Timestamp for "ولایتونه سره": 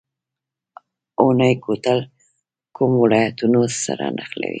3.03-4.05